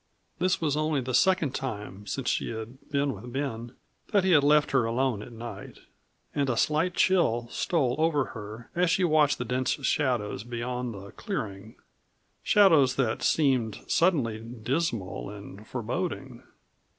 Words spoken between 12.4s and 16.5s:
shadows that seemed suddenly dismal and foreboding.